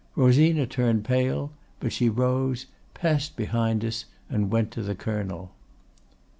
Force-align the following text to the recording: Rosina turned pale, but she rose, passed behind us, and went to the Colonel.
Rosina 0.15 0.65
turned 0.65 1.05
pale, 1.05 1.51
but 1.79 1.93
she 1.93 2.09
rose, 2.09 2.65
passed 2.95 3.35
behind 3.35 3.85
us, 3.85 4.05
and 4.31 4.49
went 4.51 4.71
to 4.71 4.81
the 4.81 4.95
Colonel. 4.95 5.51